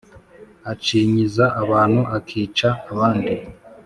[0.71, 3.35] acinyiza abantu akica abandi